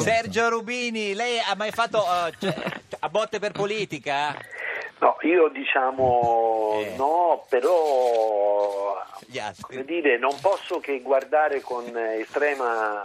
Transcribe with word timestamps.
Sergio 0.00 0.48
Rubini, 0.48 1.14
lei 1.14 1.38
ha 1.38 1.54
mai 1.56 1.70
fatto 1.70 1.98
eh, 2.02 2.32
cioè, 2.38 2.54
a 3.00 3.08
botte 3.08 3.38
per 3.38 3.52
politica? 3.52 4.34
No, 4.98 5.16
io 5.22 5.48
diciamo 5.48 6.80
Eh. 6.84 6.94
no, 6.96 7.44
però 7.48 9.02
Gli 9.26 9.38
altri. 9.38 9.62
come 9.62 9.84
dire, 9.84 10.18
non 10.18 10.36
posso 10.40 10.78
che 10.80 11.00
guardare 11.00 11.60
con 11.60 11.84
estrema 11.96 13.04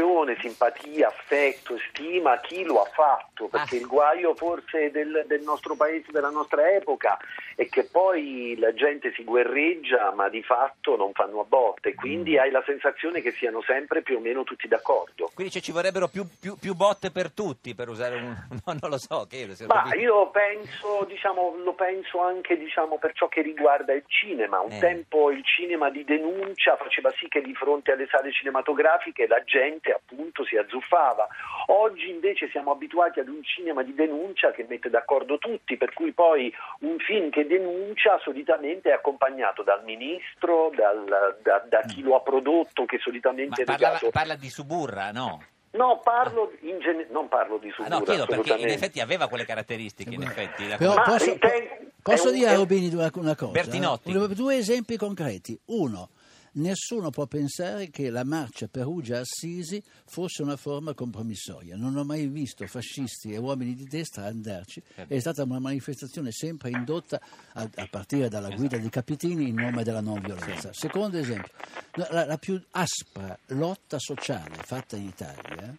passione, 0.00 0.36
simpatia, 0.40 1.08
affetto, 1.08 1.78
stima 1.88 2.38
chi 2.40 2.64
lo 2.64 2.82
ha 2.82 2.84
fatto, 2.92 3.48
perché 3.48 3.76
Ah. 3.76 3.78
il 3.78 3.86
guaio 3.86 4.34
forse 4.34 4.90
del, 4.90 5.24
del 5.26 5.40
nostro 5.42 5.74
paese, 5.74 6.10
della 6.12 6.28
nostra 6.28 6.70
epoca, 6.72 7.16
è 7.54 7.66
che 7.68 7.84
poi 7.84 8.56
la 8.58 8.74
gente 8.74 9.12
si 9.14 9.24
guerreggia 9.24 10.12
ma 10.12 10.28
di 10.28 10.42
fatto 10.42 10.96
non 10.96 11.12
fanno 11.12 11.40
a 11.40 11.44
botte, 11.44 11.94
quindi 11.94 12.34
Mm. 12.34 12.38
hai 12.38 12.50
la 12.50 12.62
sensazione 12.66 13.22
che 13.22 13.32
siano 13.32 13.62
sempre 13.62 14.02
più 14.02 14.16
o 14.16 14.20
meno 14.20 14.44
tutti 14.44 14.68
d'accordo. 14.68 15.30
Quindi 15.34 15.52
cioè, 15.52 15.62
ci 15.62 15.72
vorrebbero 15.72 16.08
più, 16.08 16.26
più- 16.38 16.56
più 16.58 16.74
botte 16.74 17.10
per 17.10 17.32
tutti, 17.32 17.74
per 17.74 17.88
usare 17.88 18.16
un... 18.16 18.34
No, 18.66 18.76
non 18.80 18.90
lo 18.90 18.98
so, 18.98 19.26
che 19.28 19.46
Ma 19.66 19.94
io 19.94 20.28
penso, 20.30 21.04
diciamo, 21.06 21.54
lo 21.62 21.74
penso 21.74 22.20
anche 22.20 22.56
diciamo, 22.58 22.98
per 22.98 23.12
ciò 23.14 23.28
che 23.28 23.40
riguarda 23.42 23.92
il 23.92 24.02
cinema. 24.08 24.60
Un 24.60 24.72
Eh. 24.72 24.78
tempo 24.80 25.30
il 25.30 25.44
cinema 25.44 25.88
di 25.90 26.04
denuncia 26.04 26.76
faceva 26.76 27.12
sì 27.16 27.28
che 27.28 27.42
di 27.42 27.54
fronte 27.54 27.92
alle 27.92 28.06
sale 28.10 28.32
cinematografiche 28.32 29.26
la 29.28 29.42
gente 29.44 29.85
appunto 29.92 30.44
si 30.44 30.56
azzuffava. 30.56 31.26
Oggi 31.68 32.08
invece 32.10 32.48
siamo 32.50 32.70
abituati 32.72 33.20
ad 33.20 33.28
un 33.28 33.42
cinema 33.42 33.82
di 33.82 33.94
denuncia 33.94 34.50
che 34.52 34.66
mette 34.68 34.88
d'accordo 34.90 35.38
tutti, 35.38 35.76
per 35.76 35.92
cui 35.92 36.12
poi 36.12 36.52
un 36.80 36.96
film 36.98 37.30
che 37.30 37.46
denuncia 37.46 38.18
solitamente 38.22 38.90
è 38.90 38.92
accompagnato 38.92 39.62
dal 39.62 39.82
ministro, 39.84 40.70
dal- 40.74 41.38
da, 41.42 41.64
da 41.68 41.80
chi 41.82 42.02
lo 42.02 42.14
ha 42.16 42.20
prodotto, 42.20 42.84
che 42.84 42.96
Ma 42.96 43.02
solitamente 43.02 43.62
è 43.62 43.64
parlava- 43.64 43.94
legato... 43.94 44.10
parla 44.10 44.34
di 44.36 44.48
Suburra, 44.50 45.10
no? 45.10 45.42
No, 45.72 46.00
parlo 46.02 46.52
in 46.60 46.78
gene- 46.78 47.06
non 47.10 47.28
parlo 47.28 47.58
di 47.58 47.68
Ah, 47.68 47.72
Suburra, 47.74 47.96
no, 47.98 48.02
chiedo 48.04 48.24
perché 48.26 48.54
in 48.54 48.68
effetti 48.68 49.00
aveva 49.00 49.28
quelle 49.28 49.44
caratteristiche, 49.44 50.14
in 50.14 50.22
effetti. 50.22 50.66
da 50.68 50.76
Però 50.76 50.94
Ma 50.94 51.02
posso, 51.02 51.32
ritengo- 51.32 51.68
posso 52.02 52.28
è 52.28 52.30
un- 52.30 52.34
dire 52.36 52.46
è 52.46 52.50
a 52.50 52.52
un- 52.52 52.58
Rubini 52.60 52.94
una, 52.94 53.10
cosa? 53.36 53.50
Bertinotti. 53.52 54.12
Due, 54.12 54.28
due 54.28 54.56
esempi 54.56 54.96
concreti. 54.96 55.58
Uno, 55.66 56.08
nessuno 56.56 57.10
può 57.10 57.26
pensare 57.26 57.90
che 57.90 58.10
la 58.10 58.24
marcia 58.24 58.68
Perugia-Assisi 58.68 59.82
fosse 60.06 60.42
una 60.42 60.56
forma 60.56 60.94
compromissoria. 60.94 61.76
Non 61.76 61.96
ho 61.96 62.04
mai 62.04 62.26
visto 62.28 62.66
fascisti 62.66 63.32
e 63.32 63.38
uomini 63.38 63.74
di 63.74 63.84
destra 63.84 64.26
andarci. 64.26 64.82
È 64.94 65.18
stata 65.18 65.42
una 65.44 65.58
manifestazione 65.58 66.30
sempre 66.32 66.70
indotta 66.70 67.20
a, 67.54 67.68
a 67.74 67.86
partire 67.88 68.28
dalla 68.28 68.50
guida 68.50 68.76
di 68.78 68.88
Capitini 68.88 69.48
in 69.48 69.54
nome 69.56 69.82
della 69.84 70.00
non 70.00 70.20
violenza. 70.20 70.72
Secondo 70.72 71.18
esempio, 71.18 71.52
la, 71.94 72.08
la- 72.10 72.24
la 72.26 72.38
più 72.38 72.60
aspra 72.70 73.38
lotta 73.48 73.98
sociale 73.98 74.56
fatta 74.64 74.96
in 74.96 75.06
Italia 75.06 75.76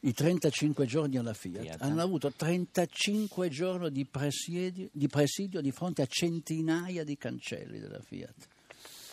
i 0.00 0.12
35 0.12 0.86
giorni 0.86 1.16
alla 1.16 1.34
Fiat, 1.34 1.62
Fiat. 1.62 1.82
hanno 1.82 2.00
avuto 2.02 2.30
35 2.30 3.48
giorni 3.48 3.90
di 3.90 4.04
presidio, 4.04 4.88
di 4.92 5.08
presidio 5.08 5.60
di 5.60 5.72
fronte 5.72 6.02
a 6.02 6.06
centinaia 6.06 7.02
di 7.02 7.16
cancelli 7.16 7.80
della 7.80 8.00
Fiat. 8.00 8.34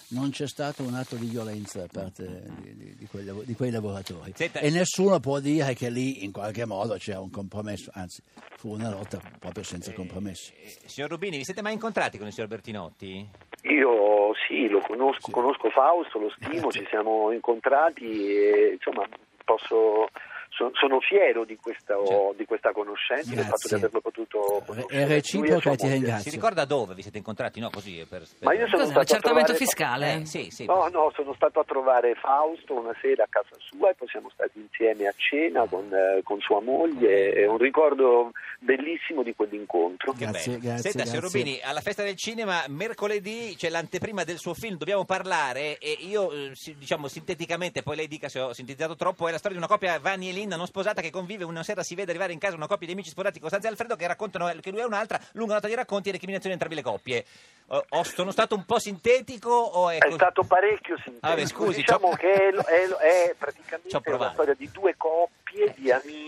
Non 0.10 0.30
c'è 0.30 0.48
stato 0.48 0.84
un 0.84 0.94
atto 0.94 1.16
di 1.16 1.26
violenza 1.26 1.80
da 1.80 1.88
parte 1.92 2.44
di, 2.62 2.76
di- 2.76 2.96
di 2.96 3.08
quei, 3.08 3.26
lav- 3.26 3.44
di 3.44 3.56
quei 3.56 3.72
lavoratori. 3.72 4.34
Senta- 4.36 4.60
E 4.60 4.70
nessuno 4.70 5.20
può 5.20 5.40
dire 5.40 5.74
che 5.74 5.90
lì 5.90 6.24
in 6.24 6.32
qualche 6.32 6.66
modo 6.66 6.96
c'era 6.98 7.20
un 7.20 7.32
compromesso, 7.32 7.90
anzi 7.94 8.22
fu 8.58 8.70
una 8.74 8.90
lotta 8.92 9.20
proprio 9.40 9.64
senza 9.64 9.92
compromessi. 9.94 10.54
Eh, 10.54 10.76
Signor 10.86 11.10
Rubini, 11.10 11.38
vi 11.38 11.44
siete 11.44 11.62
mai 11.64 11.74
incontrati 11.74 12.18
con 12.20 12.28
il 12.28 12.34
signor 12.34 12.50
Bertinotti? 12.50 13.28
Io 13.64 14.32
sì, 14.48 14.68
lo 14.68 14.80
conosco, 14.80 15.32
conosco 15.32 15.70
Fausto, 15.72 16.20
lo 16.20 16.30
stimo, 16.40 16.72
ci 16.72 16.86
siamo 16.88 17.32
incontrati 17.32 18.06
e 18.06 18.74
insomma 18.74 19.08
posso, 19.44 20.08
so- 20.56 20.72
sono 20.74 21.00
fiero 21.00 21.44
di 21.46 21.58
questa, 21.58 21.96
Certo. 21.96 22.34
di 22.38 22.46
questa 22.46 22.72
conoscenza, 22.72 23.34
del 23.36 23.44
fatto 23.44 23.68
di 23.68 23.74
averlo 23.76 24.02
potuto 24.02 24.60
È 24.62 24.66
conoscere. 24.66 25.04
Lui 25.06 25.14
reciproca 25.14 25.60
sua 25.60 25.72
e 25.72 25.76
ti 25.76 25.88
ringrazio. 25.88 26.30
Si 26.32 26.36
ricorda 26.36 26.66
dove 26.66 26.94
vi 26.96 27.02
siete 27.02 27.18
incontrati? 27.18 27.60
No, 27.60 27.70
così 27.70 27.98
per... 28.10 28.20
per- 28.22 28.28
Ma 28.42 28.54
io 28.54 28.68
sono 28.68 28.84
stato 28.84 28.92
a 28.92 29.02
l'accertamento 29.02 29.54
trovare- 29.54 29.66
fiscale? 29.66 30.14
Eh, 30.22 30.26
sì, 30.26 30.48
sì. 30.50 30.66
No, 30.66 30.88
no, 30.88 31.12
sono 31.16 31.34
stato 31.36 31.60
a 31.60 31.64
trovare 31.64 32.16
Fausto 32.16 32.74
una 32.80 32.96
sera 33.02 33.24
a 33.24 33.28
casa 33.30 33.56
sua 33.60 33.90
e 33.92 33.96
poi 33.96 34.08
siamo 34.08 34.30
stati 34.34 34.60
insieme 34.60 35.08
a 35.08 35.14
cena 35.16 35.66
con, 35.68 35.92
eh, 35.94 36.22
con 36.24 36.40
sua 36.40 36.62
moglie. 36.62 37.32
È 37.34 37.46
un 37.48 37.58
ricordo 37.58 38.32
bellissimo 38.60 39.24
di 39.24 39.36
quell'incontro. 39.36 40.14
Che 40.14 40.26
Grazie, 40.26 40.52
bello. 40.58 40.64
grazie, 40.64 40.92
Senta, 40.92 41.06
signor. 41.08 41.24
Rubini, 41.24 41.60
alla 41.62 41.82
festa 41.82 42.04
del 42.04 42.16
cinema 42.16 42.64
mercoledì 42.68 43.56
c'è 43.58 43.70
l'anteprima 43.70 44.24
del 44.24 44.38
suo 44.38 44.54
film, 44.54 44.78
dobbiamo 44.78 45.06
parlare 45.06 45.78
e 45.78 45.98
io, 46.02 46.32
eh, 46.32 46.52
diciamo 46.78 47.08
sinteticamente, 47.08 47.84
poi 47.84 47.96
lei 47.98 48.08
dica 48.08 48.30
se 48.30 48.40
ho 48.40 48.54
sintetizzato 48.54 48.96
troppo, 48.96 49.28
è 49.28 49.32
la 49.32 49.38
storia 49.38 49.58
di 49.58 49.64
una 49.64 49.72
coppia 49.72 50.00
Vanni 50.00 50.30
e 50.30 50.34
Linda 50.46 50.58
non 50.58 50.68
sposata 50.68 51.02
che 51.02 51.10
convive, 51.10 51.44
una 51.44 51.64
sera 51.64 51.82
si 51.82 51.96
vede 51.96 52.12
arrivare 52.12 52.32
in 52.32 52.38
casa 52.38 52.56
una 52.56 52.68
coppia 52.68 52.86
di 52.86 52.94
amici 52.94 53.10
sposati, 53.10 53.40
Costanza 53.40 53.66
e 53.68 53.72
Alfredo, 53.72 53.96
che 53.96 54.06
raccontano 54.06 54.46
che 54.62 54.70
lui 54.70 54.80
è 54.82 54.86
un'altra, 54.86 55.20
lunga 55.32 55.56
nota 55.56 55.68
di 55.68 55.74
racconti 55.74 56.10
e 56.10 56.12
recriminazioni 56.12 56.56
di 56.56 56.62
entrambe 56.62 56.76
le 56.88 56.88
coppie. 56.88 57.26
Oh, 57.70 57.84
oh, 57.90 58.04
sono 58.04 58.30
stato 58.30 58.54
un 58.54 58.64
po' 58.64 58.78
sintetico 58.78 59.50
o 59.50 59.90
è, 59.90 59.98
È 59.98 60.12
stato 60.12 60.44
parecchio 60.44 60.98
sintetico. 60.98 61.28
Vabbè, 61.28 61.46
scusi, 61.48 61.78
diciamo 61.78 62.10
c'ho- 62.10 62.16
che 62.16 62.32
è, 62.32 62.54
è- 62.54 63.30
è 63.30 63.36
praticamente 63.36 63.98
una 64.12 64.32
storia 64.34 64.54
di 64.54 64.70
due 64.72 64.94
coppie 64.96 65.74
di 65.76 65.90
amici 65.92 66.25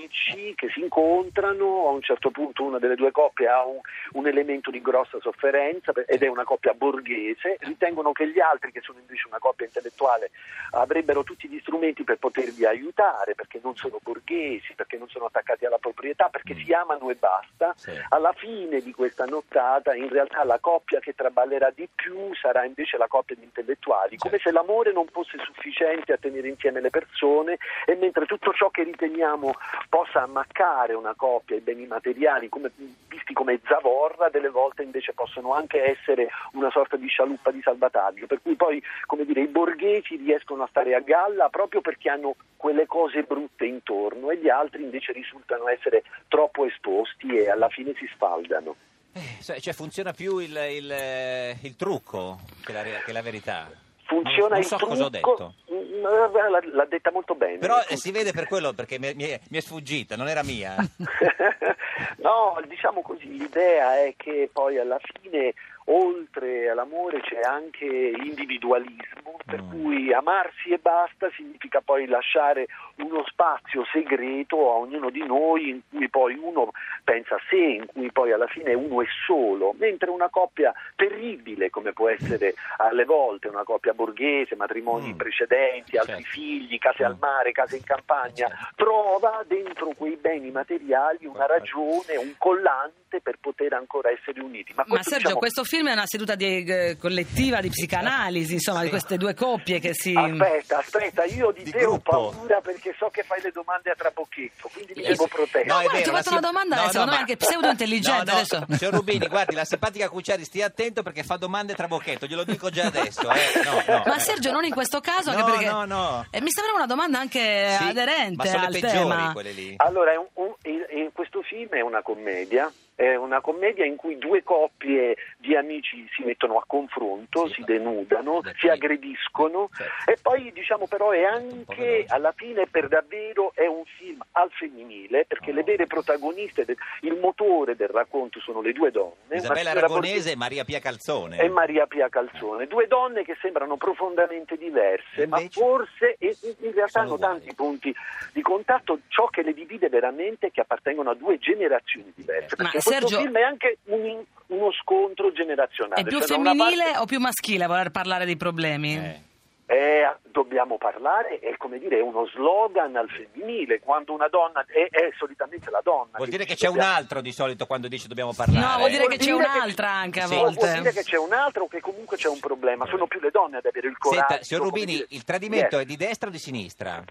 che 0.55 0.69
si 0.69 0.81
incontrano. 0.81 1.87
A 1.87 1.91
un 1.91 2.01
certo 2.01 2.31
punto 2.31 2.63
una 2.63 2.79
delle 2.79 2.95
due 2.95 3.11
coppie 3.11 3.47
ha 3.47 3.65
un, 3.65 3.79
un 4.13 4.27
elemento 4.27 4.71
di 4.71 4.81
grossa 4.81 5.19
sofferenza 5.19 5.91
ed 6.05 6.23
è 6.23 6.27
una 6.27 6.43
coppia 6.43 6.73
borghese. 6.73 7.57
Ritengono 7.59 8.11
che 8.11 8.27
gli 8.29 8.39
altri, 8.39 8.71
che 8.71 8.81
sono 8.81 8.99
invece 8.99 9.27
una 9.27 9.39
coppia 9.39 9.65
intellettuale, 9.65 10.31
avrebbero 10.71 11.23
tutti 11.23 11.47
gli 11.47 11.59
strumenti 11.59 12.03
per 12.03 12.17
poterli 12.17 12.65
aiutare 12.65 13.35
perché 13.35 13.59
non 13.63 13.75
sono 13.75 13.99
borghesi, 14.01 14.73
perché 14.73 14.97
non 14.97 15.09
sono 15.09 15.25
attaccati 15.25 15.65
alla 15.65 15.77
proprietà, 15.77 16.29
perché 16.29 16.55
si 16.55 16.71
amano 16.73 17.09
e 17.09 17.15
basta. 17.15 17.73
Sì. 17.75 17.91
Alla 18.09 18.33
fine 18.33 18.81
di 18.81 18.91
questa 18.93 19.25
nottata, 19.25 19.93
in 19.93 20.09
realtà 20.09 20.43
la 20.43 20.59
coppia 20.59 20.99
che 20.99 21.13
traballerà 21.13 21.71
di 21.73 21.87
più 21.93 22.33
sarà 22.35 22.65
invece 22.65 22.97
la 22.97 23.07
coppia 23.07 23.35
di 23.35 23.43
intellettuali, 23.43 24.17
come 24.17 24.37
se 24.39 24.51
l'amore 24.51 24.91
non 24.91 25.07
fosse 25.07 25.37
sufficiente 25.43 26.13
a 26.13 26.17
tenere 26.17 26.47
insieme 26.47 26.81
le 26.81 26.89
persone 26.89 27.57
e 27.85 27.95
mentre 27.95 28.25
tutto 28.25 28.53
ciò 28.53 28.69
che 28.69 28.83
riteniamo 28.83 29.53
possa 29.97 30.21
ammaccare 30.21 30.93
una 30.93 31.15
coppia, 31.15 31.55
i 31.55 31.61
beni 31.61 31.87
materiali, 31.87 32.49
come- 32.49 32.71
visti 33.07 33.33
come 33.33 33.59
zavorra, 33.65 34.29
delle 34.29 34.49
volte 34.49 34.83
invece 34.83 35.13
possono 35.13 35.55
anche 35.55 35.83
essere 35.83 36.27
una 36.51 36.69
sorta 36.69 36.97
di 36.97 37.07
scialuppa 37.07 37.49
di 37.49 37.61
salvataggio, 37.63 38.27
per 38.27 38.39
cui 38.43 38.55
poi, 38.55 38.79
come 39.07 39.25
dire, 39.25 39.41
i 39.41 39.47
borghesi 39.47 40.17
riescono 40.17 40.61
a 40.61 40.67
stare 40.67 40.93
a 40.93 40.99
galla 40.99 41.49
proprio 41.49 41.81
perché 41.81 42.11
hanno 42.11 42.35
quelle 42.57 42.85
cose 42.85 43.23
brutte 43.23 43.65
intorno 43.65 44.29
e 44.29 44.37
gli 44.37 44.49
altri 44.49 44.83
invece 44.83 45.13
risultano 45.13 45.67
essere 45.67 46.03
troppo 46.27 46.65
esposti 46.65 47.35
e 47.35 47.49
alla 47.49 47.69
fine 47.69 47.95
si 47.97 48.07
sfaldano. 48.13 48.75
Eh, 49.13 49.59
cioè, 49.59 49.73
funziona 49.73 50.11
più 50.13 50.37
il, 50.37 50.55
il, 50.73 50.91
eh, 50.91 51.57
il 51.63 51.75
trucco 51.75 52.37
che 52.63 52.71
la, 52.71 52.83
che 52.83 53.11
la 53.11 53.23
verità. 53.23 53.67
Funziona 54.03 54.49
non 54.49 54.59
il 54.59 54.65
so 54.65 54.75
trucco, 54.75 54.91
cosa 54.91 55.05
ho 55.05 55.09
detto. 55.09 55.53
L'ha, 56.01 56.61
l'ha 56.63 56.85
detta 56.85 57.11
molto 57.11 57.35
bene. 57.35 57.57
Però 57.57 57.79
eh, 57.87 57.97
si 57.97 58.11
vede 58.11 58.31
per 58.31 58.47
quello 58.47 58.73
perché 58.73 58.99
mi, 58.99 59.13
mi 59.15 59.25
è, 59.25 59.39
mi 59.49 59.57
è 59.57 59.61
sfuggita, 59.61 60.15
non 60.15 60.27
era 60.27 60.43
mia. 60.43 60.75
no, 62.17 62.59
diciamo 62.67 63.01
così, 63.01 63.37
l'idea 63.37 64.03
è 64.03 64.13
che 64.15 64.49
poi 64.51 64.77
alla 64.77 64.99
fine 64.99 65.53
oltre 65.89 66.69
all'amore 66.69 67.21
c'è 67.21 67.39
anche 67.41 67.85
l'individualismo, 67.85 69.16
per 69.47 69.61
Mm. 69.63 69.69
cui 69.69 70.13
amarsi 70.13 70.69
e 70.71 70.77
basta 70.77 71.29
significa 71.35 71.79
poi 71.81 72.05
lasciare 72.05 72.67
uno 72.97 73.23
spazio 73.27 73.85
segreto 73.91 74.71
a 74.71 74.75
ognuno 74.75 75.09
di 75.09 75.25
noi 75.25 75.69
in 75.69 75.79
cui 75.89 76.09
poi 76.09 76.35
uno 76.35 76.71
pensa 77.05 77.35
a 77.35 77.39
sé, 77.49 77.55
in 77.55 77.85
cui 77.85 78.11
poi 78.11 78.33
alla 78.33 78.47
fine 78.47 78.73
uno 78.73 79.01
è 79.01 79.05
solo, 79.25 79.73
mentre 79.79 80.09
una 80.09 80.27
coppia 80.29 80.73
terribile 80.95 81.69
come 81.69 81.93
può 81.93 82.09
essere 82.09 82.55
alle 82.77 83.05
volte 83.05 83.47
una 83.47 83.63
coppia 83.63 83.93
borghese, 83.93 84.55
matrimoni 84.55 85.13
Mm. 85.13 85.17
precedenti, 85.17 85.97
altri 85.97 86.15
Certo. 86.23 86.29
figli, 86.31 86.77
case 86.77 87.03
al 87.05 87.15
Mm. 87.15 87.19
mare, 87.21 87.51
case 87.53 87.77
in 87.77 87.83
campagna, 87.83 88.47
Certo. 88.47 88.55
trova 88.75 89.43
dentro 89.47 89.93
quei 89.95 90.17
beni 90.17 90.51
materiali 90.51 91.25
una 91.25 91.45
ragione, 91.45 92.17
un 92.17 92.33
collante 92.37 93.21
per 93.21 93.37
poter 93.39 93.73
ancora 93.73 94.09
essere 94.11 94.41
uniti. 94.41 94.73
Ma, 94.75 94.83
Ma 94.85 94.95
questo, 94.95 95.09
Sergio, 95.11 95.23
diciamo, 95.23 95.39
questo 95.39 95.63
film 95.63 95.87
è 95.87 95.93
una 95.93 96.05
seduta 96.05 96.35
di, 96.35 96.63
eh, 96.65 96.97
collettiva 96.99 97.61
di 97.61 97.69
psicanalisi, 97.69 98.53
insomma, 98.53 98.81
di 98.83 98.89
queste 98.89 99.15
due 99.17 99.33
coppie 99.37 99.79
che 99.79 99.93
si... 99.93 100.13
Aspetta, 100.15 100.79
aspetta, 100.79 101.23
io 101.25 101.51
di, 101.51 101.63
Di 101.63 101.71
te 101.71 101.85
ho 101.85 101.99
paura 101.99 102.59
perché 102.61 102.93
so 102.97 103.09
che 103.09 103.23
fai 103.23 103.41
le 103.41 103.51
domande 103.51 103.91
a 103.91 103.95
trabocchetto, 103.95 104.69
quindi 104.73 104.93
mi 104.95 105.03
Eh, 105.03 105.09
devo 105.09 105.27
proteggere. 105.27 105.65
No, 105.65 105.79
è 105.79 105.83
guarda, 105.83 105.91
vero, 105.91 106.03
ti 106.03 106.09
ho 106.09 106.13
fatto 106.13 106.29
una 106.29 106.39
sim- 106.39 106.47
domanda, 106.51 106.89
secondo 106.89 107.11
me 107.11 107.17
anche 107.17 107.37
pseudo-intelligente, 107.37 108.25
No, 108.25 108.31
no, 108.31 108.37
adesso. 108.39 108.65
Signor 108.77 108.93
Rubini, 108.93 109.27
guardi, 109.27 109.55
la 109.55 109.65
simpatica 109.65 110.09
Cucciari 110.09 110.43
stia 110.43 110.65
attento 110.65 111.03
perché 111.03 111.23
fa 111.23 111.37
domande 111.37 111.73
trabocchetto, 111.75 112.25
glielo 112.25 112.43
dico 112.43 112.69
già 112.69 112.85
adesso. 112.87 113.29
Eh. 113.29 113.61
No, 113.63 113.83
no, 113.87 114.03
Ma. 114.05 114.19
Sergio, 114.19 114.51
non 114.51 114.65
in 114.65 114.73
questo 114.73 114.99
caso, 114.99 115.29
anche 115.29 115.41
No, 115.41 115.47
perché... 115.51 115.65
no, 115.69 115.85
no. 115.85 116.25
Eh, 116.31 116.41
mi 116.41 116.49
sembra 116.51 116.73
una 116.75 116.85
domanda 116.87 117.19
anche 117.19 117.75
Sì, 117.77 117.83
aderente 117.83 118.35
ma 118.35 118.45
sono 118.45 118.65
al 118.65 118.71
le 118.71 118.79
peggiori 118.79 119.09
tema. 119.09 119.31
quelle 119.33 119.51
lì. 119.51 119.73
Allora, 119.77 120.11
è 120.11 120.15
un- 120.17 120.27
un- 120.33 120.53
il- 120.63 120.87
il- 120.97 121.11
questo 121.37 121.41
film 121.43 121.69
è 121.71 121.81
una 121.81 122.01
commedia, 122.01 122.71
è 122.95 123.13
una 123.15 123.41
commedia 123.41 123.85
in 123.85 123.95
cui 123.95 124.17
due 124.17 124.41
coppie 124.43 125.15
di 125.37 125.55
amici 125.55 126.07
si 126.15 126.23
mettono 126.23 126.57
a 126.57 126.63
confronto, 126.65 127.45
Sì, 127.47 127.53
si 127.53 127.59
ma- 127.61 127.65
denudano, 127.67 128.41
Perché- 128.41 128.57
si 128.59 128.67
aggrediscono 128.69 129.69
Certo. 129.75 130.11
e 130.11 130.17
poi 130.19 130.51
diciamo 130.51 130.87
però 130.87 131.11
è 131.11 131.23
anche 131.23 132.05
alla 132.07 132.31
fine 132.35 132.65
per 132.65 132.87
davvero 132.87 133.51
è 133.53 133.67
un 133.67 133.83
film 133.85 134.19
al 134.31 134.49
femminile 134.51 135.25
perché 135.25 135.51
Oh. 135.51 135.53
le 135.53 135.63
vere 135.63 135.85
protagoniste, 135.85 136.65
del- 136.65 136.77
il 137.01 137.15
motore 137.19 137.75
del 137.75 137.89
racconto 137.89 138.39
sono 138.39 138.61
le 138.61 138.73
due 138.73 138.89
donne. 138.89 139.13
Isabella 139.35 139.71
Aragonese 139.71 140.31
e 140.31 140.35
Maria 140.35 140.63
Pia 140.63 140.79
Calzone. 140.79 141.37
e 141.37 141.49
Maria 141.49 141.85
Pia 141.85 142.09
Calzone, 142.09 142.65
due 142.65 142.87
donne 142.87 143.23
che 143.23 143.37
sembrano 143.41 143.77
profondamente 143.77 144.57
diverse, 144.57 145.27
ma 145.27 145.37
Invece- 145.37 145.59
forse 145.61 146.15
e- 146.17 146.35
in 146.61 146.71
realtà 146.73 147.01
hanno 147.01 147.19
tanti 147.19 147.53
punti 147.53 147.93
di 148.33 148.41
contatto. 148.41 148.99
Ciò 149.07 149.27
che 149.27 149.43
le 149.43 149.53
divide 149.53 149.87
veramente 149.89 150.47
è 150.47 150.51
che 150.51 150.61
appartengono 150.61 151.11
a 151.11 151.13
due 151.15 151.26
generazioni 151.39 152.11
diverse. 152.15 152.55
Ma 152.57 152.69
Perché 152.69 152.71
questo 152.81 152.91
Sergio- 152.91 153.19
film 153.19 153.37
è 153.37 153.41
anche 153.41 153.77
un 153.85 154.23
uno 154.47 154.71
scontro 154.71 155.31
generazionale. 155.33 156.01
È 156.01 156.05
più 156.05 156.19
Cioè, 156.19 156.27
femminile 156.27 156.83
parte- 156.83 156.97
o 156.99 157.05
più 157.05 157.19
maschile 157.19 157.65
a 157.65 157.67
voler 157.67 157.89
parlare 157.91 158.23
dei 158.25 158.37
problemi? 158.37 158.95
Eh. 158.95 159.25
eh, 159.69 160.15
dobbiamo 160.31 160.77
parlare, 160.77 161.39
è 161.39 161.57
come 161.57 161.77
dire, 161.79 161.97
è 161.97 162.01
uno 162.01 162.25
slogan 162.27 162.95
al 162.95 163.09
femminile, 163.09 163.81
quando 163.81 164.13
una 164.13 164.29
donna 164.29 164.63
è, 164.65 164.87
è 164.89 165.09
solitamente 165.17 165.69
la 165.69 165.81
donna. 165.83 166.11
Vuol 166.15 166.29
dire 166.29 166.45
che 166.45 166.55
c'è 166.55 166.69
un 166.69 166.79
altro 166.79 167.19
di 167.19 167.33
solito 167.33 167.65
quando 167.65 167.89
dice 167.89 168.07
dobbiamo 168.07 168.31
parlare. 168.33 168.65
No, 168.65 168.77
vuol 168.77 168.89
dire 168.91 168.99
Vuol 169.03 169.11
che 169.11 169.17
c'è 169.17 169.25
dire 169.33 169.43
che- 169.43 169.49
un'altra 169.57 169.89
anche 169.91 170.19
a 170.21 170.27
Sì. 170.27 170.35
Vuol 170.35 170.53
volte. 170.53 170.77
dire 170.79 170.93
che 170.93 171.03
c'è 171.03 171.17
un 171.17 171.33
altro 171.33 171.63
o 171.65 171.67
che 171.67 171.81
comunque 171.81 172.15
c'è 172.15 172.29
un 172.29 172.39
problema. 172.39 172.85
Sono 172.85 173.07
più 173.07 173.19
le 173.19 173.29
donne 173.31 173.57
ad 173.57 173.65
avere 173.65 173.89
il 173.89 173.97
coraggio. 173.97 174.25
Senta, 174.29 174.43
signor 174.45 174.63
Rubini, 174.63 174.93
dire, 174.93 175.05
il 175.09 175.23
tradimento 175.25 175.75
Yes. 175.75 175.83
è 175.83 175.85
di 175.85 175.97
destra 175.97 176.29
o 176.29 176.31
di 176.31 176.39
sinistra? 176.39 177.03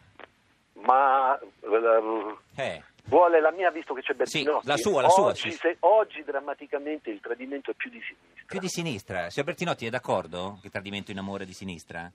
Ma 0.81 1.39
ehm, 1.63 2.39
Eh. 2.57 2.83
Vuole 3.07 3.41
la 3.41 3.51
mia 3.53 3.71
visto 3.71 3.95
che 3.95 4.03
c'è 4.03 4.15
Bertinotti? 4.15 4.61
Sì, 4.65 4.69
la 4.69 4.77
sua, 4.77 5.03
la 5.03 5.09
sua, 5.09 5.25
Oggi, 5.27 5.51
sì. 5.51 5.57
se- 5.59 5.77
oggi 5.81 6.23
drammaticamente 6.25 7.11
il 7.11 7.21
tradimento 7.21 7.71
è 7.71 7.75
più 7.75 7.91
di 7.91 8.01
sinistra. 8.01 8.45
Più 8.47 8.59
di 8.61 8.69
sinistra. 8.69 9.31
Signor 9.31 9.47
Bertinotti 9.47 9.87
è 9.87 9.91
d'accordo 9.91 10.59
che 10.61 10.67
il 10.67 10.73
tradimento 10.73 11.11
in 11.11 11.19
amore 11.19 11.45
è 11.45 11.47
di 11.47 11.53
sinistra? 11.55 12.11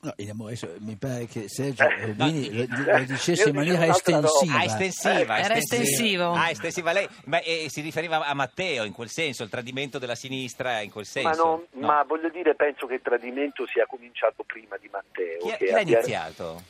No, 0.00 0.12
in 0.18 0.30
amore, 0.30 0.52
adesso 0.52 0.72
mi 0.78 0.94
pare 0.94 1.26
che 1.26 1.48
Sergio 1.48 1.82
Eh, 1.82 2.04
Rubini 2.06 2.48
no, 2.66 2.66
lo, 2.84 2.98
lo 2.98 3.04
dicesse 3.04 3.48
in 3.48 3.54
maniera 3.56 3.84
estensiva. 3.86 4.58
Ah, 4.58 4.62
estensiva. 4.64 5.38
Era 5.40 5.54
estensivo. 5.56 6.32
Ah, 6.34 6.50
estensiva 6.50 6.92
lei. 6.92 7.08
Ma 7.24 7.40
eh, 7.40 7.66
si 7.68 7.80
riferiva 7.80 8.24
a 8.24 8.32
Matteo 8.34 8.84
in 8.84 8.92
quel 8.92 9.08
senso, 9.08 9.42
il 9.42 9.48
tradimento 9.50 9.98
della 9.98 10.14
sinistra 10.14 10.82
in 10.82 10.90
quel 10.92 11.04
senso. 11.06 11.28
Ma, 11.28 11.34
non- 11.34 11.66
No. 11.72 11.86
ma 11.88 12.04
voglio 12.04 12.28
dire, 12.28 12.54
penso 12.54 12.86
che 12.86 12.94
il 12.94 13.02
tradimento 13.02 13.66
sia 13.66 13.86
cominciato 13.86 14.44
prima 14.44 14.76
di 14.76 14.88
Matteo. 14.88 15.38
Chi, 15.40 15.56
che 15.56 15.64
chi 15.66 15.70
l'ha 15.72 15.80
iniziato? 15.80 16.62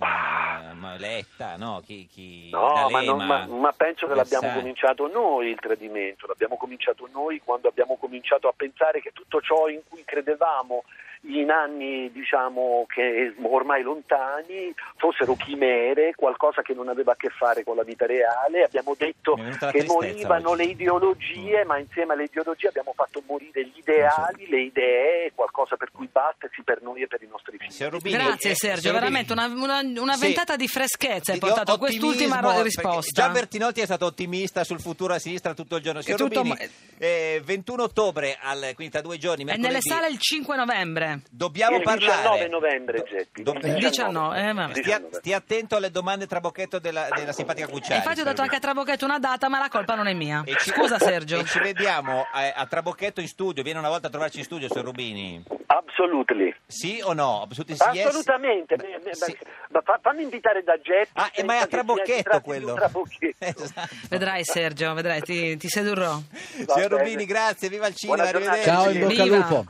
Ah, 0.00 0.47
Letta, 0.98 1.56
no? 1.56 1.82
Chi, 1.84 2.06
chi... 2.10 2.50
No, 2.50 2.88
ma, 2.90 3.00
non- 3.02 3.24
ma- 3.24 3.46
ma 3.46 3.72
penso 3.72 4.06
che 4.06 4.14
l'abbiamo 4.14 4.52
cominciato 4.54 5.06
noi 5.08 5.48
il 5.48 5.58
tradimento, 5.58 6.26
l'abbiamo 6.26 6.56
cominciato 6.56 7.08
noi 7.12 7.40
quando 7.42 7.68
abbiamo 7.68 7.96
cominciato 7.96 8.48
a 8.48 8.52
pensare 8.54 9.00
che 9.00 9.12
tutto 9.12 9.40
ciò 9.40 9.68
in 9.68 9.80
cui 9.88 10.04
credevamo 10.04 10.84
in 11.22 11.50
anni 11.50 12.10
diciamo 12.12 12.86
che 12.88 13.34
ormai 13.42 13.82
lontani 13.82 14.72
fossero 14.96 15.34
chimere, 15.34 16.12
qualcosa 16.14 16.62
che 16.62 16.74
non 16.74 16.88
aveva 16.88 17.12
a 17.12 17.16
che 17.16 17.28
fare 17.30 17.64
con 17.64 17.76
la 17.76 17.82
vita 17.82 18.06
reale, 18.06 18.62
abbiamo 18.64 18.94
detto 18.96 19.34
che 19.70 19.84
morivano 19.84 20.50
oggi. 20.50 20.64
le 20.64 20.70
ideologie, 20.70 21.64
ma 21.64 21.78
insieme 21.78 22.12
alle 22.14 22.24
ideologie 22.24 22.68
abbiamo 22.68 22.92
fatto 22.94 23.22
morire 23.26 23.64
gli 23.64 23.78
ideali, 23.78 24.48
le 24.48 24.60
idee, 24.62 25.32
qualcosa 25.34 25.76
per 25.76 25.90
cui 25.90 26.08
battersi 26.10 26.62
per 26.62 26.82
noi 26.82 27.02
e 27.02 27.06
per 27.06 27.22
i 27.22 27.28
nostri 27.28 27.56
figli. 27.58 27.88
Rubini, 27.88 28.16
Grazie 28.16 28.50
eh, 28.52 28.54
Sergio, 28.54 28.92
veramente 28.92 29.32
una, 29.32 29.46
una- 29.46 29.80
una 29.80 30.14
Sì. 30.14 30.26
ventata 30.26 30.56
di 30.56 30.68
freschezza 30.68 31.32
hai 31.32 31.38
portato 31.38 31.72
a 31.72 31.78
quest'ultima 31.78 32.62
risposta. 32.62 33.22
Già 33.22 33.28
Bertinotti 33.30 33.80
è 33.80 33.84
stato 33.84 34.06
ottimista 34.06 34.64
sul 34.64 34.80
futuro 34.80 35.14
a 35.14 35.18
sinistra 35.18 35.54
tutto 35.54 35.76
il 35.76 35.82
giorno. 35.82 36.00
Signor 36.00 36.18
tutto- 36.20 36.42
Rubini, 36.42 36.56
eh, 36.98 37.40
21 37.44 37.82
ottobre, 37.82 38.36
al, 38.40 38.72
quindi 38.74 38.92
tra 38.92 39.00
due 39.02 39.16
giorni, 39.18 39.42
È 39.42 39.46
mercoledì, 39.46 39.68
nelle 39.72 39.80
sale 39.82 40.08
il 40.08 40.18
5 40.18 40.56
novembre. 40.56 41.07
Dobbiamo 41.30 41.76
Il 41.76 41.82
parlare. 41.82 42.46
19 42.46 42.48
novembre, 42.48 43.02
Geppi. 43.08 43.42
Do- 43.42 43.52
Il 43.62 43.74
19, 43.74 44.38
eh, 44.48 44.52
vabbè. 44.52 44.74
Stia, 44.74 45.00
stia 45.10 45.36
attento 45.36 45.76
alle 45.76 45.90
domande 45.90 46.26
trabocchetto 46.26 46.78
della, 46.78 47.08
della 47.14 47.32
simpatica 47.32 47.66
E 47.66 47.70
Cucciari. 47.70 47.96
infatti 47.96 48.20
ho 48.20 48.24
dato 48.24 48.42
anche 48.42 48.56
a 48.56 48.60
Trabocchetto 48.60 49.04
una 49.04 49.18
data, 49.18 49.48
ma 49.48 49.58
la 49.58 49.68
colpa 49.68 49.94
non 49.94 50.06
è 50.06 50.14
mia. 50.14 50.42
E 50.44 50.56
ci- 50.58 50.70
Scusa 50.70 50.98
Sergio. 51.00 51.38
E 51.38 51.44
ci 51.44 51.58
vediamo 51.60 52.26
eh, 52.34 52.52
a 52.54 52.66
Trabocchetto 52.66 53.20
in 53.20 53.28
studio. 53.28 53.62
Viene 53.62 53.78
una 53.78 53.88
volta 53.88 54.06
a 54.08 54.10
trovarci 54.10 54.38
in 54.38 54.44
studio, 54.44 54.68
signor 54.68 54.84
Rubini. 54.86 55.42
Absolutely. 55.66 56.54
Sì 56.66 57.00
o 57.02 57.12
no? 57.12 57.42
Absolutely 57.42 57.76
sì, 57.76 57.96
yes? 57.98 58.06
Assolutamente, 58.06 58.76
Beh, 58.76 58.98
Beh, 58.98 58.98
beh, 59.04 59.14
sì. 59.14 59.36
ma 59.70 59.80
fa- 59.82 59.98
fammi 60.02 60.22
invitare 60.22 60.62
da 60.62 60.78
Geppi. 60.80 61.10
Ah, 61.14 61.30
ma 61.44 61.54
è 61.54 61.58
a 61.58 61.66
Trabocchetto 61.66 62.40
quello. 62.40 62.74
Trabocchetto. 62.74 63.36
Esatto. 63.68 63.94
Vedrai 64.08 64.44
Sergio, 64.44 64.92
vedrai, 64.94 65.20
ti, 65.20 65.56
ti 65.56 65.68
sedurrò. 65.68 66.18
Signor 66.54 66.66
bene. 66.74 66.88
Rubini, 66.88 67.24
grazie, 67.24 67.68
viva 67.68 67.86
il 67.86 67.94
cinema, 67.94 68.22
arrivederci. 68.24 68.62
Ciao, 68.64 68.90
in 68.90 69.00
bocca 69.00 69.22
al 69.22 69.28
lupo. 69.28 69.64